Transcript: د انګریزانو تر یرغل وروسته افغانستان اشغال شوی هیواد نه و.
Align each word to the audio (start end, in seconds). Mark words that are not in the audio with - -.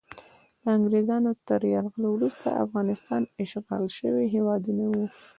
د 0.61 0.63
انګریزانو 0.77 1.31
تر 1.47 1.61
یرغل 1.73 2.03
وروسته 2.11 2.59
افغانستان 2.65 3.21
اشغال 3.43 3.83
شوی 3.97 4.25
هیواد 4.35 4.63
نه 4.77 4.85
و. 4.91 4.93